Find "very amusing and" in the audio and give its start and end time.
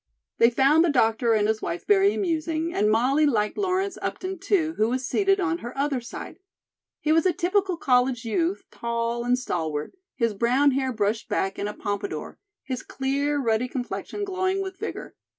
1.85-2.89